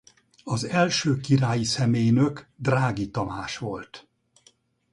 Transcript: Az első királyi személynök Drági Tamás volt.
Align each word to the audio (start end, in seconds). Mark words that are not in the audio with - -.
Az 0.43 0.63
első 0.63 1.17
királyi 1.17 1.63
személynök 1.63 2.47
Drági 2.55 3.09
Tamás 3.09 3.57
volt. 3.57 4.07